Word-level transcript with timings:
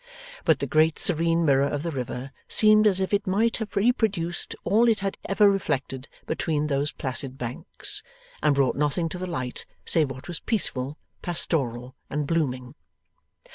But 0.45 0.57
the 0.57 0.65
great 0.65 0.97
serene 0.97 1.45
mirror 1.45 1.67
of 1.67 1.83
the 1.83 1.91
river 1.91 2.31
seemed 2.47 2.87
as 2.87 2.99
if 2.99 3.13
it 3.13 3.27
might 3.27 3.57
have 3.57 3.75
reproduced 3.75 4.55
all 4.63 4.89
it 4.89 5.01
had 5.01 5.15
ever 5.29 5.47
reflected 5.47 6.07
between 6.25 6.65
those 6.65 6.91
placid 6.91 7.37
banks, 7.37 8.01
and 8.41 8.55
brought 8.55 8.75
nothing 8.75 9.09
to 9.09 9.19
the 9.19 9.29
light 9.29 9.67
save 9.85 10.09
what 10.09 10.27
was 10.27 10.39
peaceful, 10.39 10.97
pastoral, 11.21 11.93
and 12.09 12.25
blooming. 12.25 12.73